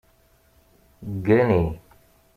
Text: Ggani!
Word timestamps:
Ggani! 1.13 1.61